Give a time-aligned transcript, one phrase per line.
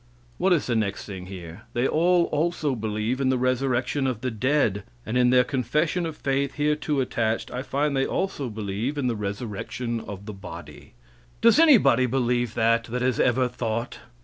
[0.39, 1.61] What is the next thing here?
[1.73, 6.17] They all also believe in the resurrection of the dead, and in their confession of
[6.17, 10.95] faith hereto attached I find they also believe in the resurrection of the body.
[11.39, 13.99] Does anybody believe that, that has ever thought?